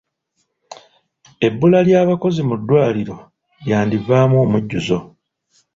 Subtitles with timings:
[1.47, 3.15] Ebbula ly'abakozi mu ddwaliro
[3.63, 4.97] lyandivaamu omujjuzo.